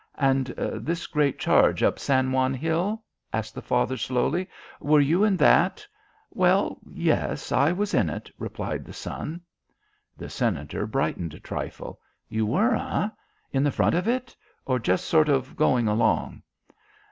[0.17, 4.49] "And this great charge up San Juan Hill?" asked, the father slowly.
[4.79, 5.85] "Were you in that?"
[6.31, 9.41] "Well yes; I was in it," replied the son.
[10.17, 11.99] The Senator brightened a trifle.
[12.29, 13.09] "You were, eh?
[13.51, 14.35] In the front of it?
[14.65, 16.41] or just sort of going along?"